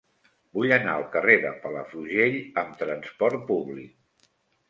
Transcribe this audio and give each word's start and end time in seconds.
Vull 0.59 0.71
anar 0.77 0.93
al 0.93 1.03
carrer 1.15 1.35
de 1.43 1.51
Palafrugell 1.65 2.37
amb 2.61 2.73
trasport 2.81 3.45
públic. 3.53 4.29